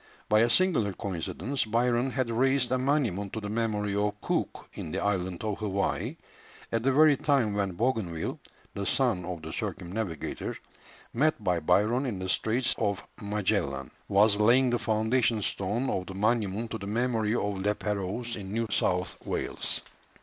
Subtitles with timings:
[0.27, 4.91] By a singular coincidence Byron had raised a monument to the memory of Cook in
[4.91, 6.17] the island of Hawaii,
[6.71, 8.39] at the very time when Bougainville,
[8.73, 10.57] the son of the circumnavigator,
[11.13, 16.15] met by Byron in the Straits of Magellan, was laying the foundation stone of the
[16.15, 19.81] monument to the memory of La Pérouse in New South Wales.